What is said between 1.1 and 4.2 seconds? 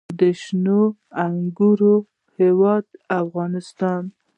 انګورو هیواد افغانستان.